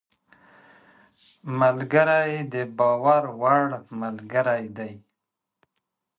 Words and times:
ملګری 1.59 2.33
د 2.53 2.55
باور 2.77 3.23
وړ 3.41 3.63
ملګری 4.01 4.65
دی 4.77 4.93